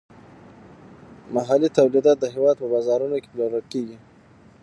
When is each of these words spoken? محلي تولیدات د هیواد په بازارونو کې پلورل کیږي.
محلي 1.35 1.69
تولیدات 1.77 2.17
د 2.21 2.25
هیواد 2.35 2.55
په 2.59 2.67
بازارونو 2.73 3.15
کې 3.21 3.31
پلورل 3.33 3.63
کیږي. 3.73 3.97